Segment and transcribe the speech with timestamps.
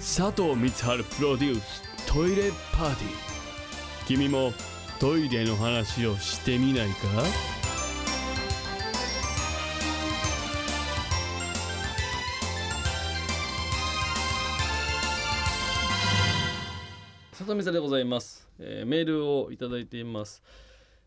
[0.00, 3.10] 佐藤光晴プロデューストイレパーティー
[4.06, 4.52] 君も
[4.98, 6.94] トイレの話をしてみないか？
[17.32, 20.42] 佐藤光でございます、えーメールをいただいています、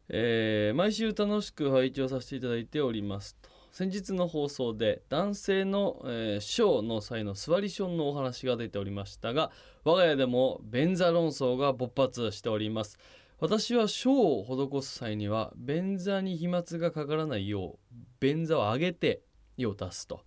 [0.10, 3.61] えー毎週楽しく拝聴させていただいておりますと。
[3.72, 9.50] 先日の放送で男性の、えーショーの際の座りションのお話が出ておりましたが
[9.86, 13.00] 我が家でも便座論争が勃発しております。
[13.40, 19.22] 私はショーを施す際には便座に飛沫がかからないよう便座を上げて
[19.58, 20.22] 用を足すと、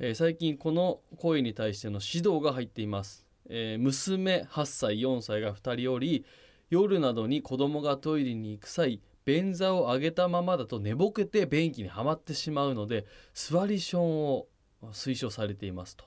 [0.00, 6.24] えー最近この行為に対しての指導が入っています、えー娘8歳4歳が2人おり
[6.70, 14.46] 夜などに子供がトイレに行く際便座を上げたままだと寝ぼけて便器にはまってしまうので座りションを
[14.92, 16.04] 推奨されていますと。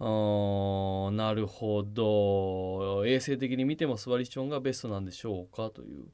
[0.00, 3.04] あなるほど。
[3.06, 6.06] 衛生的に見ても座りションがベストなんでしょうかという。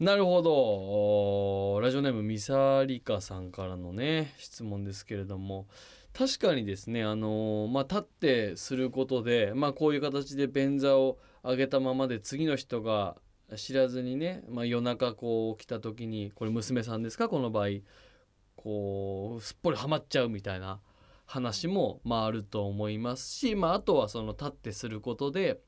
[0.00, 1.80] なるほど。
[1.80, 5.66] ラジオネームミサリカさんからのね質問ですけれども。
[6.12, 13.16] 確かにですねあのーまあ立ってすることでまあこういう形で便座を上げたままで次の人が
[13.56, 17.28] 知らずにね、まあ、夜中こう来た時にこれ娘さんですか？
[17.28, 17.68] この場合
[18.56, 20.80] こうすっぽりはまっちゃうみたいな
[21.26, 25.60] 話もまああると思いますし、まあ、あとはその立ってすることで、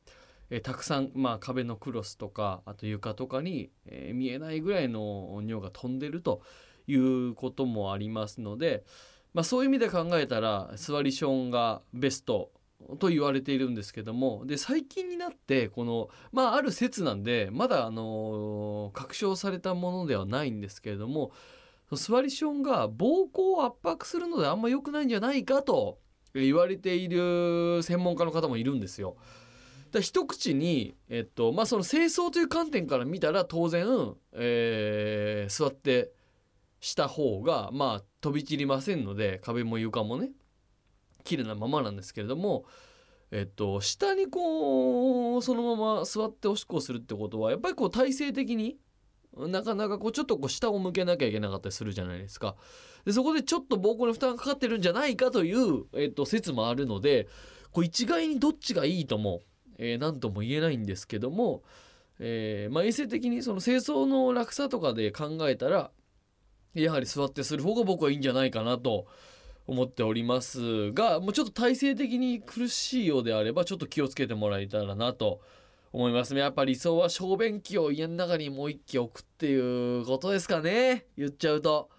[0.50, 6.42] えたくさん、まあ、壁のクロスとかあと床とかに、えー見えないぐらいの尿が飛んでると
[6.86, 8.84] いうこともありますので、
[9.34, 12.50] まあ、そういう意味で考えたら座りションがベスト
[12.98, 21.33] と言われているんですけどもで最近になってこのまあある説なんでまだあの確証されたものではないんですけれども
[21.92, 25.98] 座りションが膀胱を圧迫するのであんま良くないんじゃないかと
[26.34, 29.16] 言われている専門家の方もいるんですよ。
[29.91, 36.12] だ一口に、えっとまあ、その清掃という観点から見たら当然、えー座って
[36.81, 40.31] した方がまあ飛び散りませんので壁も床もね
[41.25, 42.65] 綺麗なままなんですけれども、
[43.31, 48.77] えっと、下にこうそのまま座っておしっこをするってことはやっぱりこう体勢的に
[49.37, 52.56] なかなかこうちょっとこう下を向けなきゃいけなかったりするじゃないですか。
[53.06, 57.27] でそこでちょっと膀胱に負担がかかってるんじゃないかという、えっと、説もあるので
[57.72, 59.41] こう一概にどっちがいいとも、
[59.78, 61.62] えー、何とも言えないんですけども、
[62.19, 65.91] えーまあ、衛生的にその清掃の楽さとかで考えたら
[66.75, 69.06] やはり座ってする方が僕はいいんじゃないかなと
[69.67, 75.41] 思っておりますがもうちょっと体勢的に苦しいようであればちょっと気をつけてもらえたらなと
[75.93, 76.33] 思います。
[76.34, 81.06] ねやっぱ理想は小便器を家の中にもう一機置くっていうことですかね。
[81.17, 81.91] 言っちゃうと。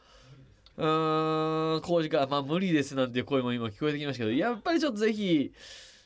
[0.78, 2.28] うーん工事か。
[2.30, 5.54] まあ無理ですなんていう声も今聞こえてきましたけどやっぱりちょっとぜひ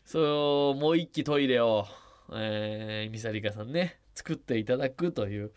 [0.06, 1.86] そうもう一機トイレを、
[2.34, 5.52] えー、ミサリカさんね作っていただくという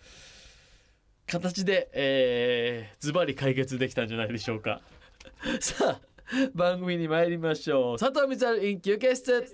[1.30, 4.80] 形で、えー、ズバリ解決できたんじゃないでしょうか。
[5.60, 6.00] さあ
[6.54, 7.98] 番組に参りましょう。
[7.98, 9.52] 佐藤光晴 in 休憩室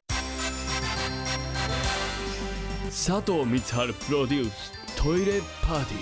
[2.87, 6.01] 佐藤光晴プロデューストイレパーティー。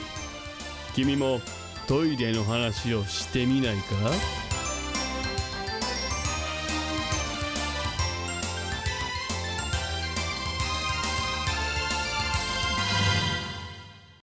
[0.94, 1.40] 君も
[1.88, 4.44] トイレの話をしてみないか？